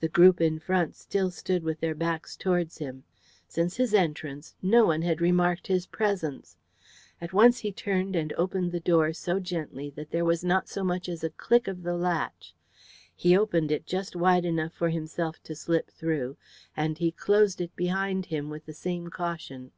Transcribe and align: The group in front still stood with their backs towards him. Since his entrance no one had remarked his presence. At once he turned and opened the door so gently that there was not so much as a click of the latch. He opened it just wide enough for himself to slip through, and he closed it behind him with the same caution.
The 0.00 0.08
group 0.08 0.40
in 0.40 0.58
front 0.58 0.96
still 0.96 1.30
stood 1.30 1.62
with 1.62 1.78
their 1.78 1.94
backs 1.94 2.36
towards 2.36 2.78
him. 2.78 3.04
Since 3.46 3.76
his 3.76 3.94
entrance 3.94 4.56
no 4.60 4.84
one 4.84 5.02
had 5.02 5.20
remarked 5.20 5.68
his 5.68 5.86
presence. 5.86 6.56
At 7.20 7.32
once 7.32 7.60
he 7.60 7.70
turned 7.70 8.16
and 8.16 8.32
opened 8.32 8.72
the 8.72 8.80
door 8.80 9.12
so 9.12 9.38
gently 9.38 9.88
that 9.90 10.10
there 10.10 10.24
was 10.24 10.42
not 10.42 10.68
so 10.68 10.82
much 10.82 11.08
as 11.08 11.22
a 11.22 11.30
click 11.30 11.68
of 11.68 11.84
the 11.84 11.94
latch. 11.94 12.52
He 13.14 13.38
opened 13.38 13.70
it 13.70 13.86
just 13.86 14.16
wide 14.16 14.44
enough 14.44 14.72
for 14.72 14.88
himself 14.88 15.40
to 15.44 15.54
slip 15.54 15.92
through, 15.92 16.36
and 16.76 16.98
he 16.98 17.12
closed 17.12 17.60
it 17.60 17.76
behind 17.76 18.26
him 18.26 18.50
with 18.50 18.66
the 18.66 18.74
same 18.74 19.06
caution. 19.08 19.70